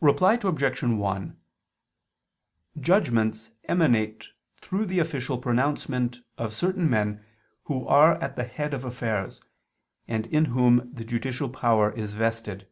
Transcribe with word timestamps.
Reply 0.00 0.38
Obj. 0.40 0.80
1: 0.84 1.40
Judgments 2.78 3.50
emanate 3.64 4.28
through 4.60 4.86
the 4.86 5.00
official 5.00 5.38
pronouncement 5.38 6.20
of 6.38 6.54
certain 6.54 6.88
men 6.88 7.24
who 7.64 7.84
are 7.88 8.14
at 8.22 8.36
the 8.36 8.44
head 8.44 8.72
of 8.72 8.84
affairs, 8.84 9.40
and 10.06 10.26
in 10.28 10.44
whom 10.44 10.88
the 10.94 11.04
judicial 11.04 11.48
power 11.48 11.90
is 11.90 12.14
vested. 12.14 12.68